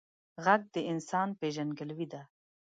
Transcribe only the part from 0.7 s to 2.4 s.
د انسان پیژندګلوي ده